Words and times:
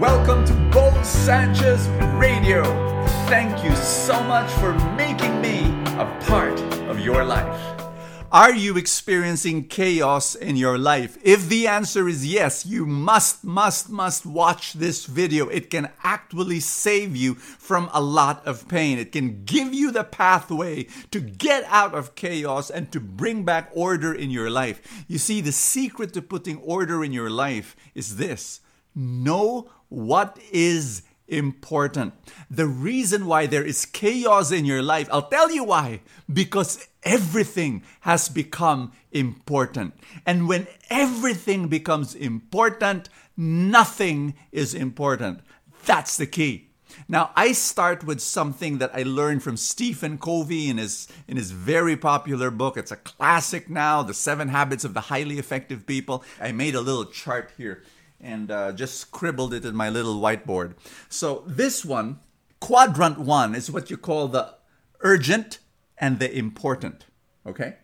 Welcome 0.00 0.46
to 0.46 0.54
Bo 0.72 1.02
Sanchez 1.02 1.86
Radio. 2.14 2.64
Thank 3.28 3.62
you 3.62 3.76
so 3.76 4.22
much 4.22 4.50
for 4.52 4.72
making 4.96 5.42
me 5.42 5.66
a 5.98 6.18
part 6.26 6.58
of 6.88 7.00
your 7.00 7.22
life. 7.22 7.60
Are 8.32 8.54
you 8.54 8.78
experiencing 8.78 9.68
chaos 9.68 10.34
in 10.34 10.56
your 10.56 10.78
life? 10.78 11.18
If 11.22 11.50
the 11.50 11.66
answer 11.66 12.08
is 12.08 12.26
yes, 12.26 12.64
you 12.64 12.86
must, 12.86 13.44
must, 13.44 13.90
must 13.90 14.24
watch 14.24 14.72
this 14.72 15.04
video. 15.04 15.48
It 15.48 15.68
can 15.68 15.90
actually 16.02 16.60
save 16.60 17.14
you 17.14 17.34
from 17.34 17.90
a 17.92 18.00
lot 18.00 18.46
of 18.46 18.68
pain. 18.68 18.98
It 18.98 19.12
can 19.12 19.44
give 19.44 19.74
you 19.74 19.90
the 19.90 20.04
pathway 20.04 20.84
to 21.10 21.20
get 21.20 21.64
out 21.64 21.94
of 21.94 22.14
chaos 22.14 22.70
and 22.70 22.90
to 22.92 23.00
bring 23.00 23.44
back 23.44 23.68
order 23.74 24.14
in 24.14 24.30
your 24.30 24.48
life. 24.48 25.04
You 25.08 25.18
see, 25.18 25.42
the 25.42 25.52
secret 25.52 26.14
to 26.14 26.22
putting 26.22 26.56
order 26.60 27.04
in 27.04 27.12
your 27.12 27.28
life 27.28 27.76
is 27.94 28.16
this 28.16 28.62
know 28.94 29.70
what 29.88 30.38
is 30.52 31.02
important. 31.30 32.12
The 32.50 32.66
reason 32.66 33.26
why 33.26 33.46
there 33.46 33.64
is 33.64 33.86
chaos 33.86 34.50
in 34.50 34.64
your 34.64 34.82
life, 34.82 35.08
I'll 35.12 35.28
tell 35.28 35.50
you 35.50 35.64
why. 35.64 36.00
Because 36.30 36.86
everything 37.02 37.82
has 38.00 38.28
become 38.28 38.92
important. 39.12 39.94
And 40.26 40.48
when 40.48 40.66
everything 40.90 41.68
becomes 41.68 42.14
important, 42.14 43.08
nothing 43.36 44.34
is 44.52 44.74
important. 44.74 45.40
That's 45.86 46.16
the 46.16 46.26
key. 46.26 46.66
Now, 47.08 47.30
I 47.36 47.52
start 47.52 48.04
with 48.04 48.20
something 48.20 48.78
that 48.78 48.90
I 48.92 49.04
learned 49.04 49.44
from 49.44 49.56
Stephen 49.56 50.18
Covey 50.18 50.68
in 50.68 50.78
his, 50.78 51.06
in 51.28 51.36
his 51.36 51.52
very 51.52 51.96
popular 51.96 52.50
book. 52.50 52.76
It's 52.76 52.90
a 52.90 52.96
classic 52.96 53.70
now, 53.70 54.02
The 54.02 54.14
Seven 54.14 54.48
Habits 54.48 54.84
of 54.84 54.94
the 54.94 55.02
Highly 55.02 55.38
Effective 55.38 55.86
People. 55.86 56.24
I 56.40 56.50
made 56.50 56.74
a 56.74 56.80
little 56.80 57.04
chart 57.04 57.52
here 57.56 57.84
and 58.20 58.50
uh, 58.50 58.72
just 58.72 58.98
scribbled 58.98 59.54
it 59.54 59.64
in 59.64 59.74
my 59.74 59.88
little 59.88 60.20
whiteboard. 60.20 60.74
So, 61.08 61.42
this 61.46 61.84
one, 61.84 62.20
quadrant 62.60 63.18
one, 63.18 63.54
is 63.54 63.70
what 63.70 63.90
you 63.90 63.96
call 63.96 64.28
the 64.28 64.54
urgent 65.00 65.58
and 65.98 66.18
the 66.18 66.32
important. 66.36 67.06
Okay? 67.46 67.76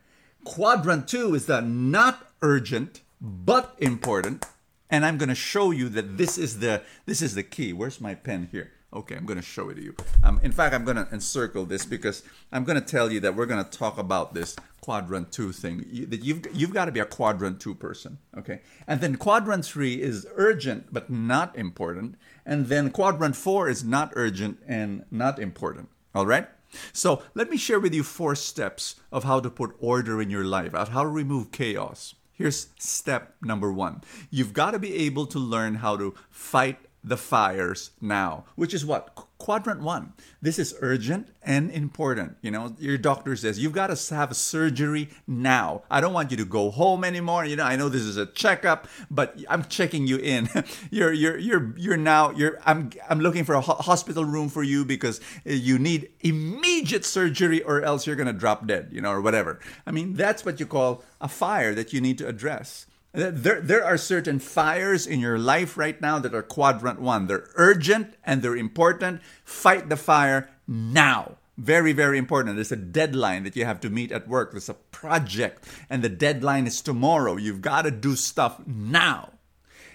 Quadrant 0.45 1.09
two 1.09 1.35
is 1.35 1.47
the 1.47 1.61
not 1.61 2.33
urgent 2.43 3.01
but 3.21 3.75
important. 3.79 4.47
And 4.89 5.05
I'm 5.05 5.19
going 5.19 5.29
to 5.29 5.35
show 5.35 5.73
you 5.73 5.89
that 5.91 6.17
this 6.17 6.39
is 6.39 6.61
the 6.61 6.83
this 7.07 7.21
is 7.21 7.35
the 7.35 7.43
key. 7.43 7.73
Where's 7.73 8.01
my 8.01 8.15
pen 8.15 8.49
here? 8.53 8.73
Okay, 8.93 9.17
I'm 9.17 9.27
going 9.27 9.39
to 9.39 9.45
show 9.45 9.69
it 9.69 9.75
to 9.75 9.83
you. 9.83 9.97
Um, 10.23 10.41
in 10.43 10.53
fact, 10.53 10.75
I'm 10.75 10.85
going 10.85 10.97
to 10.97 11.09
encircle 11.13 11.67
this 11.67 11.85
because 11.85 12.23
I'm 12.53 12.65
going 12.65 12.81
to 12.81 12.87
tell 12.87 13.11
you 13.11 13.19
that 13.21 13.35
we're 13.35 13.47
going 13.47 13.63
to 13.63 13.71
talk 13.71 13.99
about 13.99 14.33
this 14.33 14.55
quadrant 14.87 15.33
two 15.33 15.51
thing. 15.51 15.79
That 16.11 16.23
you've 16.23 16.47
you've 16.55 16.73
got 16.73 16.85
to 16.85 16.93
be 16.93 17.01
a 17.01 17.05
quadrant 17.05 17.59
two 17.59 17.75
person. 17.75 18.19
Okay, 18.39 18.61
and 18.87 19.01
then 19.01 19.17
quadrant 19.17 19.65
three 19.65 20.01
is 20.01 20.29
urgent 20.37 20.93
but 20.93 21.11
not 21.11 21.59
important, 21.59 22.15
and 22.45 22.69
then 22.69 22.91
quadrant 22.91 23.35
four 23.35 23.69
is 23.69 23.83
not 23.83 24.13
urgent 24.15 24.61
and 24.65 25.05
not 25.11 25.41
important. 25.41 25.89
All 26.15 26.25
right. 26.25 26.47
So 26.93 27.23
let 27.35 27.51
me 27.51 27.57
share 27.57 27.81
with 27.81 27.95
you 27.95 28.05
four 28.05 28.37
steps 28.37 28.95
of 29.11 29.25
how 29.25 29.41
to 29.41 29.51
put 29.51 29.75
order 29.81 30.23
in 30.23 30.31
your 30.31 30.45
life, 30.45 30.73
of 30.73 30.91
how 30.91 31.03
to 31.03 31.09
remove 31.09 31.51
chaos. 31.51 32.15
Here's 32.31 32.69
step 32.79 33.35
number 33.43 33.73
one. 33.73 34.03
You've 34.31 34.53
got 34.53 34.71
to 34.71 34.79
be 34.79 34.95
able 35.07 35.27
to 35.27 35.39
learn 35.41 35.77
how 35.77 35.97
to 35.97 36.15
fight 36.31 36.79
the 37.03 37.17
fires 37.17 37.91
now, 38.01 38.45
which 38.55 38.73
is 38.73 38.87
what? 38.87 39.26
Quadrant 39.39 39.83
one. 39.83 40.15
This 40.41 40.59
is 40.59 40.75
urgent 40.81 41.29
and 41.43 41.71
important. 41.71 42.37
You 42.41 42.51
know, 42.51 42.75
your 42.79 42.97
doctor 42.97 43.37
says 43.37 43.59
you've 43.59 43.73
got 43.73 43.95
to 43.95 44.15
have 44.15 44.35
surgery 44.35 45.11
now. 45.27 45.83
I 45.91 46.01
don't 46.01 46.15
want 46.15 46.31
you 46.31 46.39
to 46.39 46.45
go 46.45 46.71
home 46.71 47.05
anymore. 47.05 47.45
You 47.45 47.57
know, 47.57 47.65
I 47.65 47.77
know 47.77 47.89
this 47.91 48.03
is 48.03 48.17
a 48.17 48.27
checkup, 48.27 48.89
but 49.11 49.39
I'm 49.49 49.65
checking 49.65 50.07
you 50.07 50.17
in. 50.17 50.49
you're 50.91 51.13
you're 51.13 51.37
you're 51.37 51.75
you're 51.77 51.97
now 51.99 52.31
you're 52.31 52.59
I'm 52.65 52.91
I'm 53.11 53.21
looking 53.21 53.45
for 53.45 53.55
a 53.55 53.61
hospital 53.61 54.25
room 54.25 54.49
for 54.49 54.63
you 54.63 54.85
because 54.85 55.21
you 55.45 55.79
need 55.79 56.11
immediate 56.21 57.05
surgery 57.05 57.63
or 57.63 57.83
else 57.83 58.07
you're 58.07 58.17
going 58.17 58.27
to 58.27 58.33
drop 58.33 58.67
dead, 58.67 58.89
you 58.91 59.03
know, 59.03 59.11
or 59.11 59.21
whatever. 59.21 59.61
I 59.87 59.91
mean, 59.91 60.15
that's 60.15 60.45
what 60.45 60.59
you 60.61 60.67
call 60.67 61.05
a 61.21 61.29
fire 61.29 61.75
that 61.75 61.93
you 61.93 62.01
need 62.01 62.17
to 62.19 62.27
address. 62.27 62.87
There, 63.13 63.61
there 63.61 63.85
are 63.85 63.97
certain 63.97 64.39
fires 64.39 65.07
in 65.07 65.21
your 65.21 65.39
life 65.39 65.77
right 65.79 65.99
now 66.01 66.19
that 66.19 66.35
are 66.35 66.43
quadrant 66.43 67.01
one. 67.01 67.27
They're 67.27 67.49
urgent 67.55 68.15
and 68.25 68.43
they're 68.43 68.57
important. 68.57 69.23
Fight 69.45 69.89
the 69.89 69.97
fire 69.97 70.51
now. 70.69 71.37
Very, 71.57 71.95
very 71.95 72.19
important. 72.19 72.57
There's 72.57 72.73
a 72.73 72.77
deadline 72.77 73.45
that 73.45 73.57
you 73.57 73.65
have 73.65 73.81
to 73.81 73.89
meet 73.89 74.13
at 74.13 74.29
work. 74.29 74.51
There's 74.51 74.69
a 74.69 74.75
project, 74.75 75.67
and 75.89 76.05
the 76.05 76.11
deadline 76.11 76.67
is 76.67 76.83
tomorrow. 76.83 77.37
You've 77.37 77.63
got 77.63 77.83
to 77.83 77.91
do 77.91 78.15
stuff 78.15 78.61
now. 78.67 79.33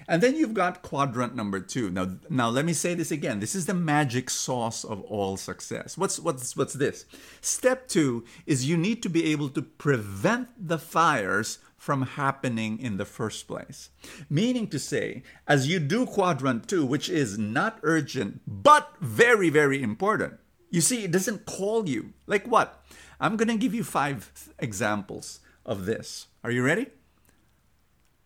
And 0.08 0.24
then 0.24 0.36
you've 0.36 0.56
got 0.56 0.82
quadrant 0.82 1.36
number 1.36 1.60
two. 1.60 1.92
Now, 1.92 2.18
now 2.30 2.50
let 2.50 2.66
me 2.66 2.74
say 2.74 2.96
this 2.96 3.12
again. 3.12 3.40
This 3.40 3.54
is 3.54 3.68
the 3.68 3.76
magic 3.76 4.32
sauce 4.32 4.84
of 4.84 5.02
all 5.04 5.38
success. 5.38 5.98
What's 5.98 6.20
what's 6.20 6.58
what's 6.58 6.74
this? 6.74 7.06
Step 7.40 7.88
two 7.88 8.26
is 8.48 8.68
you 8.68 8.76
need 8.76 9.04
to 9.04 9.10
be 9.10 9.32
able 9.32 9.50
to 9.50 9.62
prevent 9.62 10.50
the 10.58 10.80
fires 10.80 11.60
from 11.82 12.04
happening 12.04 12.78
in 12.78 12.98
the 12.98 13.06
first 13.06 13.48
place. 13.48 13.90
Meaning 14.30 14.68
to 14.68 14.78
say, 14.78 15.24
as 15.48 15.68
you 15.68 15.80
do 15.80 16.06
quadrant 16.06 16.68
two, 16.70 16.86
which 16.86 17.10
is 17.10 17.40
not 17.40 17.80
urgent, 17.82 18.40
but 18.46 18.94
very, 19.02 19.50
very 19.50 19.82
important, 19.82 20.36
you 20.70 20.80
see, 20.80 21.04
it 21.04 21.10
doesn't 21.10 21.48
call 21.48 21.90
you. 21.90 22.14
Like 22.28 22.46
what? 22.46 22.86
I'm 23.20 23.36
going 23.36 23.48
to 23.48 23.58
give 23.58 23.74
you 23.74 23.84
five 23.84 24.32
examples 24.60 25.40
of 25.66 25.88
this. 25.88 26.28
Are 26.44 26.52
you 26.52 26.64
ready? 26.64 26.86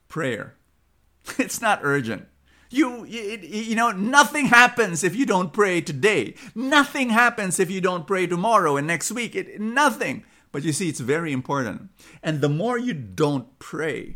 Prayer. 0.09 0.55
It's 1.39 1.61
not 1.61 1.79
urgent. 1.81 2.27
You, 2.69 3.05
you, 3.05 3.37
you 3.41 3.75
know, 3.75 3.91
nothing 3.91 4.47
happens 4.47 5.01
if 5.01 5.15
you 5.15 5.25
don't 5.25 5.53
pray 5.53 5.79
today. 5.79 6.35
Nothing 6.55 7.09
happens 7.09 7.57
if 7.57 7.71
you 7.71 7.79
don't 7.79 8.05
pray 8.05 8.27
tomorrow 8.27 8.75
and 8.75 8.85
next 8.85 9.13
week. 9.13 9.33
It, 9.33 9.61
nothing. 9.61 10.25
But 10.55 10.63
you 10.63 10.71
see, 10.71 10.87
it's 10.87 11.01
very 11.01 11.33
important. 11.33 11.89
And 12.23 12.39
the 12.39 12.47
more 12.47 12.77
you 12.77 12.93
don't 12.93 13.59
pray, 13.59 14.15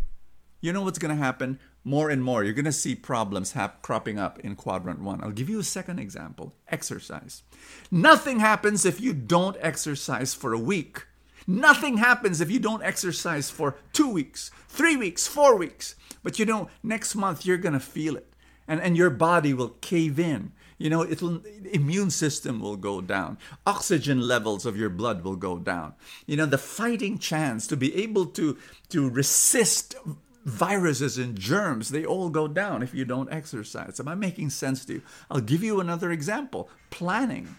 you 0.61 0.71
know 0.71 0.83
what's 0.83 0.97
going 0.97 1.13
to 1.13 1.21
happen? 1.21 1.59
More 1.83 2.09
and 2.09 2.23
more, 2.23 2.45
you're 2.45 2.53
going 2.53 2.63
to 2.63 2.71
see 2.71 2.95
problems 2.95 3.51
hap- 3.51 3.81
cropping 3.81 4.17
up 4.17 4.39
in 4.39 4.55
quadrant 4.55 5.01
one. 5.01 5.21
I'll 5.21 5.31
give 5.31 5.49
you 5.49 5.59
a 5.59 5.65
second 5.65 5.99
example 5.99 6.55
exercise. 6.69 7.43
Nothing 7.91 8.39
happens 8.39 8.85
if 8.85 9.01
you 9.01 9.11
don't 9.11 9.57
exercise 9.59 10.33
for 10.33 10.53
a 10.53 10.57
week. 10.57 11.07
Nothing 11.45 11.97
happens 11.97 12.39
if 12.39 12.49
you 12.49 12.59
don't 12.59 12.83
exercise 12.83 13.49
for 13.49 13.75
two 13.91 14.09
weeks, 14.09 14.49
three 14.69 14.95
weeks, 14.95 15.27
four 15.27 15.57
weeks. 15.57 15.95
But 16.23 16.39
you 16.39 16.45
know, 16.45 16.69
next 16.81 17.15
month 17.15 17.45
you're 17.45 17.57
going 17.57 17.73
to 17.73 17.81
feel 17.81 18.15
it. 18.15 18.31
And, 18.65 18.79
and 18.79 18.95
your 18.95 19.09
body 19.09 19.53
will 19.53 19.75
cave 19.81 20.17
in 20.17 20.53
you 20.79 20.89
know 20.89 21.03
it'll 21.03 21.41
immune 21.71 22.09
system 22.09 22.59
will 22.59 22.77
go 22.77 23.01
down. 23.01 23.37
Oxygen 23.67 24.21
levels 24.21 24.65
of 24.65 24.77
your 24.77 24.89
blood 24.89 25.23
will 25.23 25.35
go 25.35 25.59
down. 25.59 25.93
You 26.25 26.37
know 26.37 26.47
the 26.47 26.57
fighting 26.57 27.19
chance 27.19 27.67
to 27.67 27.77
be 27.77 27.93
able 27.95 28.25
to 28.27 28.57
to 28.89 29.09
resist 29.09 29.95
viruses 30.45 31.17
and 31.17 31.37
germs 31.37 31.89
they 31.89 32.05
all 32.05 32.29
go 32.29 32.47
down 32.47 32.81
if 32.81 32.93
you 32.95 33.05
don't 33.05 33.31
exercise. 33.31 33.99
Am 33.99 34.07
i 34.07 34.15
making 34.15 34.49
sense 34.49 34.85
to 34.85 34.93
you? 34.93 35.01
I'll 35.29 35.41
give 35.41 35.61
you 35.61 35.79
another 35.79 36.11
example. 36.11 36.69
Planning. 36.89 37.57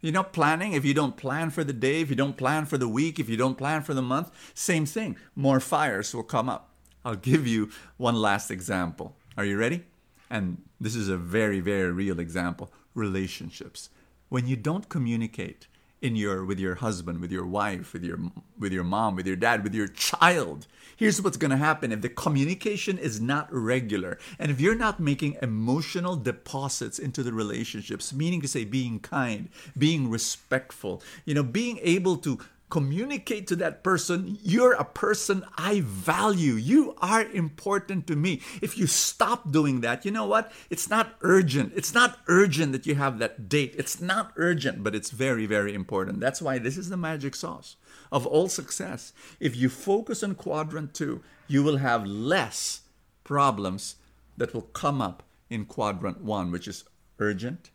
You 0.00 0.12
know 0.12 0.22
planning 0.22 0.72
if 0.72 0.84
you 0.84 0.94
don't 0.94 1.16
plan 1.16 1.50
for 1.50 1.64
the 1.64 1.72
day 1.72 2.00
if 2.00 2.10
you 2.10 2.16
don't 2.16 2.36
plan 2.36 2.64
for 2.64 2.78
the 2.78 2.88
week 2.88 3.18
if 3.18 3.28
you 3.28 3.36
don't 3.36 3.58
plan 3.58 3.82
for 3.82 3.92
the 3.92 4.02
month 4.02 4.30
same 4.54 4.86
thing. 4.86 5.16
More 5.34 5.58
fires 5.58 6.14
will 6.14 6.22
come 6.22 6.48
up. 6.48 6.70
I'll 7.04 7.16
give 7.16 7.44
you 7.46 7.70
one 7.96 8.14
last 8.14 8.52
example. 8.52 9.16
Are 9.36 9.44
you 9.44 9.58
ready 9.58 9.82
and 10.30 10.62
this 10.80 10.94
is 10.94 11.08
a 11.08 11.16
very, 11.16 11.60
very 11.60 11.92
real 11.92 12.20
example 12.20 12.70
relationships. 12.94 13.90
When 14.28 14.46
you 14.46 14.56
don't 14.56 14.88
communicate 14.88 15.66
in 16.02 16.14
your 16.14 16.44
with 16.44 16.58
your 16.58 16.76
husband, 16.76 17.20
with 17.20 17.32
your 17.32 17.46
wife, 17.46 17.92
with 17.92 18.04
your 18.04 18.18
with 18.58 18.72
your 18.72 18.84
mom, 18.84 19.16
with 19.16 19.26
your 19.26 19.36
dad, 19.36 19.62
with 19.62 19.74
your 19.74 19.88
child, 19.88 20.66
here's 20.96 21.20
what's 21.22 21.36
going 21.36 21.50
to 21.50 21.56
happen 21.56 21.92
if 21.92 22.02
the 22.02 22.08
communication 22.08 22.98
is 22.98 23.20
not 23.20 23.48
regular 23.52 24.18
and 24.38 24.50
if 24.50 24.60
you're 24.60 24.74
not 24.74 25.00
making 25.00 25.36
emotional 25.40 26.16
deposits 26.16 26.98
into 26.98 27.22
the 27.22 27.32
relationships, 27.32 28.12
meaning 28.12 28.40
to 28.42 28.48
say 28.48 28.64
being 28.64 29.00
kind, 29.00 29.48
being 29.76 30.10
respectful, 30.10 31.02
you 31.24 31.34
know, 31.34 31.42
being 31.42 31.78
able 31.82 32.16
to 32.16 32.38
communicate 32.68 33.46
to 33.46 33.56
that 33.56 33.84
person, 33.84 34.38
you're 34.42 34.72
a 34.72 34.84
person 34.84 35.44
I 35.56 35.82
value. 35.84 36.54
You 36.54 36.96
are 37.00 37.22
important 37.22 38.06
to 38.08 38.16
me. 38.16 38.42
If 38.60 38.76
you 38.76 38.86
stop 38.86 39.52
doing 39.52 39.80
that, 39.82 40.04
you 40.04 40.10
know 40.10 40.26
what? 40.26 40.52
It's 40.68 40.90
not 40.90 41.14
urgent. 41.20 41.72
It's 41.76 41.94
not 41.94 42.18
urgent 42.26 42.72
that 42.72 42.86
you 42.86 42.96
have 42.96 43.18
that 43.18 43.48
date. 43.48 43.74
It's 43.78 44.00
not 44.00 44.32
urgent, 44.36 44.82
but 44.82 44.94
it's 44.94 45.10
very, 45.10 45.46
very 45.46 45.74
important. 45.74 46.20
That's 46.20 46.42
why 46.42 46.58
this 46.58 46.76
is 46.76 46.88
the 46.88 46.96
magic 46.96 47.36
sauce 47.36 47.76
of 48.10 48.26
all 48.26 48.48
success. 48.48 49.12
If 49.38 49.56
you 49.56 49.68
focus 49.68 50.22
on 50.22 50.34
quadrant 50.34 50.94
two, 50.94 51.22
you 51.46 51.62
will 51.62 51.78
have 51.78 52.06
less 52.06 52.82
problems 53.22 53.96
that 54.36 54.54
will 54.54 54.62
come 54.62 55.00
up 55.00 55.22
in 55.48 55.64
quadrant 55.64 56.20
one, 56.20 56.50
which 56.50 56.66
is 56.66 56.84
urgent 57.18 57.70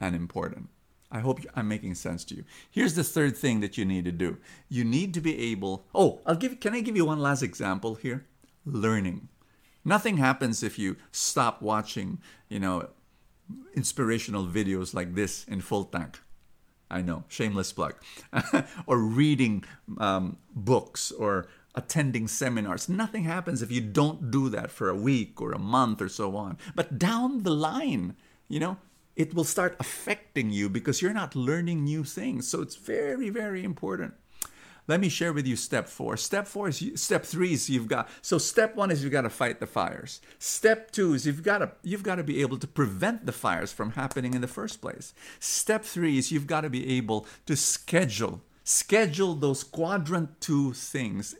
and 0.00 0.14
important. 0.14 0.68
I 1.10 1.20
hope 1.20 1.40
I'm 1.54 1.68
making 1.68 1.94
sense 1.94 2.24
to 2.26 2.34
you. 2.34 2.44
Here's 2.70 2.94
the 2.94 3.04
third 3.04 3.36
thing 3.36 3.60
that 3.60 3.78
you 3.78 3.84
need 3.84 4.04
to 4.06 4.12
do. 4.12 4.38
You 4.68 4.84
need 4.84 5.14
to 5.14 5.20
be 5.20 5.52
able 5.52 5.86
Oh, 5.94 6.20
I'll 6.26 6.36
give 6.36 6.58
can 6.60 6.74
I 6.74 6.80
give 6.80 6.96
you 6.96 7.04
one 7.04 7.20
last 7.20 7.42
example 7.42 7.94
here? 7.94 8.26
Learning. 8.64 9.28
Nothing 9.84 10.16
happens 10.16 10.64
if 10.64 10.78
you 10.78 10.96
stop 11.12 11.62
watching, 11.62 12.18
you 12.48 12.58
know, 12.58 12.88
inspirational 13.74 14.44
videos 14.44 14.94
like 14.94 15.14
this 15.14 15.44
in 15.44 15.60
full 15.60 15.84
tank. 15.84 16.18
I 16.90 17.02
know, 17.02 17.24
shameless 17.28 17.72
plug. 17.72 17.94
or 18.86 18.98
reading 18.98 19.64
um, 19.98 20.38
books 20.54 21.12
or 21.12 21.46
attending 21.74 22.26
seminars. 22.26 22.88
Nothing 22.88 23.24
happens 23.24 23.62
if 23.62 23.70
you 23.70 23.80
don't 23.80 24.30
do 24.30 24.48
that 24.48 24.70
for 24.70 24.88
a 24.88 24.94
week 24.96 25.40
or 25.40 25.52
a 25.52 25.58
month 25.58 26.00
or 26.00 26.08
so 26.08 26.36
on. 26.36 26.58
But 26.74 26.98
down 26.98 27.42
the 27.42 27.50
line, 27.50 28.16
you 28.48 28.58
know, 28.58 28.78
it 29.16 29.34
will 29.34 29.44
start 29.44 29.76
affecting 29.80 30.50
you 30.50 30.68
because 30.68 31.02
you're 31.02 31.12
not 31.12 31.34
learning 31.34 31.84
new 31.84 32.04
things. 32.04 32.46
So 32.46 32.60
it's 32.60 32.76
very, 32.76 33.30
very 33.30 33.64
important. 33.64 34.14
Let 34.88 35.00
me 35.00 35.08
share 35.08 35.32
with 35.32 35.46
you 35.48 35.56
step 35.56 35.88
four. 35.88 36.16
Step 36.16 36.46
four 36.46 36.68
is 36.68 36.92
step 36.94 37.24
three 37.24 37.54
is 37.54 37.68
you've 37.68 37.88
got 37.88 38.08
so 38.22 38.38
step 38.38 38.76
one 38.76 38.92
is 38.92 39.02
you've 39.02 39.12
got 39.12 39.22
to 39.22 39.30
fight 39.30 39.58
the 39.58 39.66
fires. 39.66 40.20
Step 40.38 40.92
two 40.92 41.14
is 41.14 41.26
you've 41.26 41.42
got 41.42 41.58
to 41.58 41.72
you've 41.82 42.04
got 42.04 42.16
to 42.16 42.22
be 42.22 42.40
able 42.40 42.58
to 42.58 42.68
prevent 42.68 43.26
the 43.26 43.32
fires 43.32 43.72
from 43.72 43.92
happening 43.92 44.34
in 44.34 44.42
the 44.42 44.46
first 44.46 44.80
place. 44.80 45.12
Step 45.40 45.82
three 45.84 46.18
is 46.18 46.30
you've 46.30 46.46
got 46.46 46.60
to 46.60 46.70
be 46.70 46.96
able 46.96 47.26
to 47.46 47.56
schedule 47.56 48.42
schedule 48.62 49.34
those 49.34 49.64
quadrant 49.64 50.40
two 50.40 50.72
things 50.72 51.34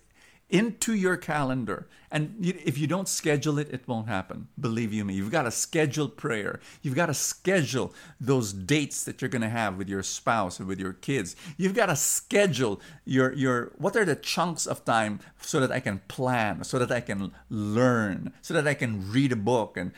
into 0.48 0.94
your 0.94 1.16
calendar. 1.16 1.88
And 2.10 2.36
if 2.40 2.78
you 2.78 2.86
don't 2.86 3.08
schedule 3.08 3.58
it, 3.58 3.68
it 3.72 3.86
won't 3.88 4.08
happen. 4.08 4.46
Believe 4.58 4.92
you 4.92 5.04
me. 5.04 5.14
You've 5.14 5.32
got 5.32 5.42
to 5.42 5.50
schedule 5.50 6.08
prayer. 6.08 6.60
You've 6.82 6.94
got 6.94 7.06
to 7.06 7.14
schedule 7.14 7.92
those 8.20 8.52
dates 8.52 9.04
that 9.04 9.20
you're 9.20 9.28
going 9.28 9.42
to 9.42 9.48
have 9.48 9.76
with 9.76 9.88
your 9.88 10.04
spouse 10.04 10.60
and 10.60 10.68
with 10.68 10.78
your 10.78 10.92
kids. 10.92 11.34
You've 11.56 11.74
got 11.74 11.86
to 11.86 11.96
schedule 11.96 12.80
your 13.04 13.32
your 13.32 13.72
what 13.76 13.96
are 13.96 14.04
the 14.04 14.14
chunks 14.14 14.66
of 14.66 14.84
time 14.84 15.18
so 15.40 15.58
that 15.60 15.72
I 15.72 15.80
can 15.80 16.00
plan, 16.06 16.62
so 16.62 16.78
that 16.78 16.92
I 16.92 17.00
can 17.00 17.32
learn, 17.50 18.32
so 18.40 18.54
that 18.54 18.68
I 18.68 18.74
can 18.74 19.10
read 19.10 19.32
a 19.32 19.36
book 19.36 19.76
and 19.76 19.92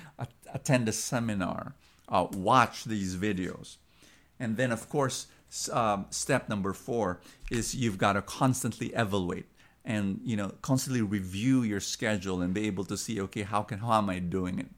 attend 0.52 0.88
a 0.88 0.92
seminar, 0.92 1.74
uh, 2.08 2.26
watch 2.32 2.84
these 2.84 3.16
videos. 3.16 3.76
And 4.40 4.56
then 4.56 4.72
of 4.72 4.88
course, 4.88 5.26
um, 5.72 6.06
step 6.10 6.48
number 6.48 6.72
4 6.72 7.20
is 7.50 7.74
you've 7.74 7.98
got 7.98 8.14
to 8.14 8.22
constantly 8.22 8.88
evaluate 8.88 9.46
and 9.88 10.20
you 10.22 10.36
know 10.36 10.52
constantly 10.62 11.02
review 11.02 11.62
your 11.62 11.80
schedule 11.80 12.42
and 12.42 12.54
be 12.54 12.66
able 12.66 12.84
to 12.84 12.96
see 12.96 13.20
okay 13.20 13.42
how 13.42 13.62
can 13.62 13.80
how 13.80 13.98
am 13.98 14.08
i 14.10 14.20
doing 14.20 14.60
it? 14.60 14.68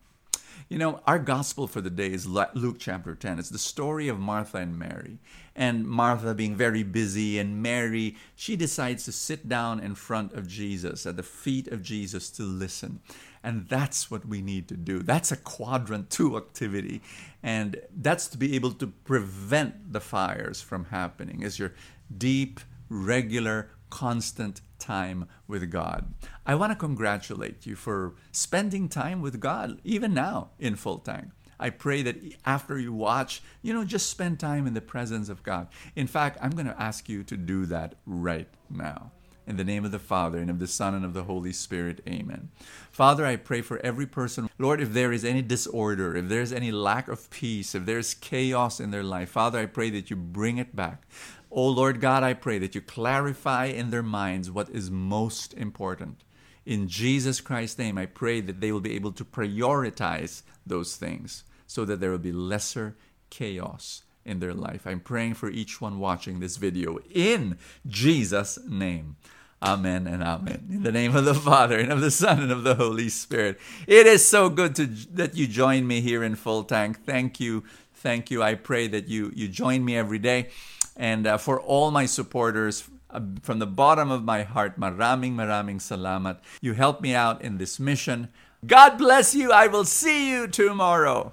You 0.68 0.78
know 0.78 1.00
our 1.04 1.18
gospel 1.18 1.66
for 1.66 1.80
the 1.80 1.90
day 1.90 2.12
is 2.12 2.26
luke 2.28 2.76
chapter 2.78 3.14
10 3.16 3.40
it's 3.40 3.50
the 3.50 3.58
story 3.58 4.06
of 4.08 4.18
martha 4.18 4.58
and 4.58 4.78
mary. 4.78 5.18
And 5.56 5.86
martha 5.86 6.32
being 6.32 6.54
very 6.54 6.84
busy 6.84 7.40
and 7.40 7.60
mary 7.60 8.16
she 8.36 8.54
decides 8.54 9.04
to 9.04 9.12
sit 9.12 9.48
down 9.48 9.80
in 9.80 9.96
front 9.96 10.32
of 10.32 10.46
jesus 10.46 11.06
at 11.06 11.16
the 11.16 11.24
feet 11.24 11.66
of 11.68 11.82
jesus 11.82 12.30
to 12.30 12.44
listen. 12.44 13.00
And 13.42 13.66
that's 13.68 14.10
what 14.10 14.26
we 14.26 14.42
need 14.42 14.68
to 14.68 14.76
do. 14.76 14.98
That's 14.98 15.32
a 15.32 15.36
quadrant 15.36 16.10
2 16.10 16.36
activity. 16.36 17.00
And 17.42 17.80
that's 17.96 18.28
to 18.28 18.36
be 18.36 18.54
able 18.54 18.72
to 18.72 18.86
prevent 18.86 19.94
the 19.94 20.00
fires 20.00 20.60
from 20.60 20.84
happening. 20.84 21.40
Is 21.40 21.58
your 21.58 21.72
deep 22.14 22.60
regular 22.90 23.70
constant 23.88 24.60
time 24.80 25.28
with 25.46 25.70
God. 25.70 26.12
I 26.46 26.54
want 26.54 26.72
to 26.72 26.76
congratulate 26.76 27.66
you 27.66 27.76
for 27.76 28.14
spending 28.32 28.88
time 28.88 29.20
with 29.20 29.38
God, 29.38 29.80
even 29.84 30.14
now 30.14 30.50
in 30.58 30.74
full 30.76 30.98
tank. 30.98 31.28
I 31.60 31.68
pray 31.68 32.02
that 32.02 32.16
after 32.46 32.78
you 32.78 32.92
watch, 32.92 33.42
you 33.60 33.74
know, 33.74 33.84
just 33.84 34.08
spend 34.08 34.40
time 34.40 34.66
in 34.66 34.72
the 34.72 34.80
presence 34.80 35.28
of 35.28 35.42
God. 35.42 35.68
In 35.94 36.06
fact, 36.06 36.38
I'm 36.40 36.52
going 36.52 36.66
to 36.66 36.82
ask 36.82 37.08
you 37.08 37.22
to 37.24 37.36
do 37.36 37.66
that 37.66 37.96
right 38.06 38.48
now. 38.70 39.12
In 39.46 39.56
the 39.56 39.64
name 39.64 39.84
of 39.84 39.90
the 39.90 39.98
Father, 39.98 40.38
and 40.38 40.48
of 40.48 40.60
the 40.60 40.68
Son, 40.68 40.94
and 40.94 41.04
of 41.04 41.12
the 41.12 41.24
Holy 41.24 41.52
Spirit. 41.52 42.02
Amen. 42.08 42.50
Father, 42.92 43.26
I 43.26 43.34
pray 43.34 43.62
for 43.62 43.78
every 43.78 44.06
person. 44.06 44.48
Lord, 44.58 44.80
if 44.80 44.92
there 44.92 45.12
is 45.12 45.24
any 45.24 45.42
disorder, 45.42 46.16
if 46.16 46.28
there's 46.28 46.52
any 46.52 46.70
lack 46.70 47.08
of 47.08 47.28
peace, 47.30 47.74
if 47.74 47.84
there's 47.84 48.14
chaos 48.14 48.78
in 48.78 48.92
their 48.92 49.02
life, 49.02 49.30
Father, 49.30 49.58
I 49.58 49.66
pray 49.66 49.90
that 49.90 50.08
you 50.08 50.14
bring 50.14 50.58
it 50.58 50.76
back. 50.76 51.02
Oh 51.50 51.68
Lord 51.68 52.00
God, 52.00 52.22
I 52.22 52.34
pray 52.34 52.58
that 52.58 52.74
you 52.74 52.80
clarify 52.80 53.66
in 53.66 53.90
their 53.90 54.02
minds 54.02 54.50
what 54.50 54.70
is 54.70 54.90
most 54.90 55.52
important. 55.54 56.22
In 56.64 56.86
Jesus 56.86 57.40
Christ's 57.40 57.78
name, 57.78 57.98
I 57.98 58.06
pray 58.06 58.40
that 58.40 58.60
they 58.60 58.70
will 58.70 58.80
be 58.80 58.94
able 58.94 59.12
to 59.12 59.24
prioritize 59.24 60.42
those 60.64 60.94
things 60.94 61.42
so 61.66 61.84
that 61.84 61.98
there 61.98 62.10
will 62.10 62.18
be 62.18 62.32
lesser 62.32 62.96
chaos 63.30 64.02
in 64.24 64.38
their 64.38 64.54
life. 64.54 64.86
I'm 64.86 65.00
praying 65.00 65.34
for 65.34 65.50
each 65.50 65.80
one 65.80 65.98
watching 65.98 66.38
this 66.38 66.56
video 66.56 66.98
in 67.12 67.58
Jesus' 67.86 68.58
name. 68.68 69.16
Amen 69.62 70.06
and 70.06 70.22
amen. 70.22 70.68
In 70.70 70.82
the 70.82 70.92
name 70.92 71.14
of 71.14 71.26
the 71.26 71.34
Father 71.34 71.78
and 71.78 71.92
of 71.92 72.00
the 72.00 72.10
Son 72.10 72.40
and 72.40 72.50
of 72.50 72.64
the 72.64 72.76
Holy 72.76 73.10
Spirit. 73.10 73.60
It 73.86 74.06
is 74.06 74.26
so 74.26 74.48
good 74.48 74.74
to, 74.76 74.86
that 74.86 75.36
you 75.36 75.46
join 75.46 75.86
me 75.86 76.00
here 76.00 76.24
in 76.24 76.34
Full 76.34 76.64
Tank. 76.64 77.04
Thank 77.04 77.40
you. 77.40 77.64
Thank 77.92 78.30
you. 78.30 78.42
I 78.42 78.54
pray 78.54 78.88
that 78.88 79.08
you, 79.08 79.30
you 79.34 79.48
join 79.48 79.84
me 79.84 79.96
every 79.96 80.18
day. 80.18 80.48
And 80.96 81.26
uh, 81.26 81.36
for 81.36 81.60
all 81.60 81.90
my 81.90 82.06
supporters, 82.06 82.88
uh, 83.10 83.20
from 83.42 83.58
the 83.58 83.66
bottom 83.66 84.10
of 84.10 84.24
my 84.24 84.44
heart, 84.44 84.80
maraming 84.80 85.34
maraming 85.34 85.76
salamat. 85.76 86.38
You 86.62 86.72
help 86.72 87.02
me 87.02 87.14
out 87.14 87.42
in 87.42 87.58
this 87.58 87.78
mission. 87.78 88.28
God 88.66 88.96
bless 88.96 89.34
you. 89.34 89.52
I 89.52 89.66
will 89.66 89.84
see 89.84 90.30
you 90.30 90.46
tomorrow. 90.46 91.32